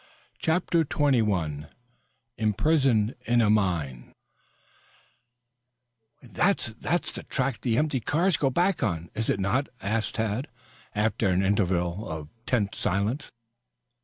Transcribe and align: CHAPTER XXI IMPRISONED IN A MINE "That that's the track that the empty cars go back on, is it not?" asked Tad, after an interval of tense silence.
CHAPTER 0.39 0.83
XXI 0.83 1.69
IMPRISONED 2.39 3.13
IN 3.27 3.39
A 3.39 3.51
MINE 3.51 4.13
"That 6.23 6.73
that's 6.79 7.11
the 7.11 7.21
track 7.21 7.53
that 7.57 7.61
the 7.61 7.77
empty 7.77 7.99
cars 7.99 8.35
go 8.35 8.49
back 8.49 8.81
on, 8.81 9.11
is 9.13 9.29
it 9.29 9.39
not?" 9.39 9.69
asked 9.79 10.15
Tad, 10.15 10.47
after 10.95 11.27
an 11.27 11.43
interval 11.43 12.09
of 12.09 12.29
tense 12.47 12.79
silence. 12.79 13.29